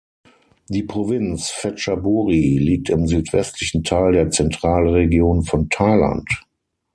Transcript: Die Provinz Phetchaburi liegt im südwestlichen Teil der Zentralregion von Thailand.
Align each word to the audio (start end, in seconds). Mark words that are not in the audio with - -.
Die 0.69 0.81
Provinz 0.81 1.51
Phetchaburi 1.51 2.57
liegt 2.57 2.89
im 2.89 3.05
südwestlichen 3.05 3.83
Teil 3.83 4.13
der 4.13 4.31
Zentralregion 4.31 5.43
von 5.43 5.69
Thailand. 5.69 6.27